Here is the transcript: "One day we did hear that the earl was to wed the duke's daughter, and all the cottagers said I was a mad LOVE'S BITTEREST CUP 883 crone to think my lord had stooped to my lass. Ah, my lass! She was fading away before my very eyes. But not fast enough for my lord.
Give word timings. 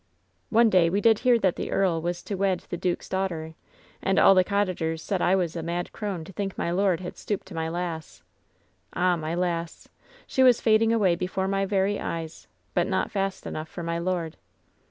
"One 0.49 0.71
day 0.71 0.89
we 0.89 0.99
did 0.99 1.19
hear 1.19 1.37
that 1.37 1.57
the 1.57 1.69
earl 1.71 2.01
was 2.01 2.23
to 2.23 2.33
wed 2.33 2.65
the 2.71 2.75
duke's 2.75 3.07
daughter, 3.07 3.53
and 4.01 4.17
all 4.17 4.33
the 4.33 4.43
cottagers 4.43 4.99
said 5.03 5.21
I 5.21 5.35
was 5.35 5.55
a 5.55 5.61
mad 5.61 5.91
LOVE'S 5.91 5.91
BITTEREST 5.91 5.93
CUP 5.93 5.99
883 6.01 6.07
crone 6.07 6.23
to 6.25 6.33
think 6.33 6.57
my 6.57 6.71
lord 6.71 6.99
had 7.01 7.17
stooped 7.17 7.45
to 7.49 7.53
my 7.53 7.69
lass. 7.69 8.23
Ah, 8.93 9.15
my 9.15 9.35
lass! 9.35 9.89
She 10.25 10.41
was 10.41 10.59
fading 10.59 10.91
away 10.91 11.15
before 11.15 11.47
my 11.47 11.67
very 11.67 11.99
eyes. 11.99 12.47
But 12.73 12.87
not 12.87 13.11
fast 13.11 13.45
enough 13.45 13.69
for 13.69 13.83
my 13.83 13.99
lord. 13.99 14.37